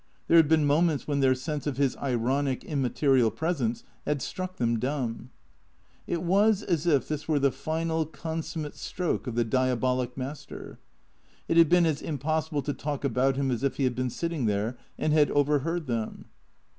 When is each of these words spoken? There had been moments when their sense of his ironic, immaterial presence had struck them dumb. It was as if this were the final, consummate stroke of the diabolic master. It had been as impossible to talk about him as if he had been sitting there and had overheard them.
There 0.27 0.37
had 0.37 0.47
been 0.47 0.65
moments 0.65 1.07
when 1.07 1.19
their 1.19 1.35
sense 1.35 1.67
of 1.67 1.77
his 1.77 1.95
ironic, 1.97 2.63
immaterial 2.63 3.29
presence 3.29 3.83
had 4.03 4.19
struck 4.19 4.55
them 4.55 4.79
dumb. 4.79 5.29
It 6.07 6.23
was 6.23 6.63
as 6.63 6.87
if 6.87 7.07
this 7.07 7.27
were 7.27 7.37
the 7.37 7.51
final, 7.51 8.07
consummate 8.07 8.75
stroke 8.75 9.27
of 9.27 9.35
the 9.35 9.45
diabolic 9.45 10.17
master. 10.17 10.79
It 11.47 11.55
had 11.57 11.69
been 11.69 11.85
as 11.85 12.01
impossible 12.01 12.63
to 12.63 12.73
talk 12.73 13.03
about 13.03 13.35
him 13.35 13.51
as 13.51 13.61
if 13.63 13.75
he 13.77 13.83
had 13.83 13.93
been 13.93 14.09
sitting 14.09 14.47
there 14.47 14.75
and 14.97 15.13
had 15.13 15.29
overheard 15.29 15.85
them. 15.85 16.25